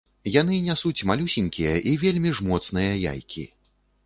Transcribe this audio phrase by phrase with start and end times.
[0.35, 3.47] Яны нясуць малюсенькія і вельмі ж моцныя яйкі.